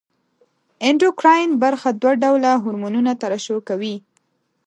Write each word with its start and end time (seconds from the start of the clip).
اندوکراین 0.87 1.51
برخه 1.63 1.89
دوه 2.01 2.13
ډوله 2.21 2.51
هورمونونه 2.63 3.11
ترشح 3.23 3.57
کوي. 3.67 3.95